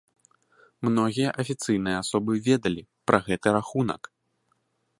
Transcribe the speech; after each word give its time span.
Многія 0.87 1.29
афіцыйныя 1.43 1.97
асобы 2.03 2.33
ведалі 2.47 2.81
пра 3.11 3.17
гэты 3.29 3.47
рахунак. 3.57 4.01